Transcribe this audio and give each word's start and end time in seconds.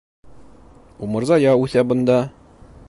Умырзая 1.07 1.55
үҫә 1.67 1.87
бында. 1.93 2.21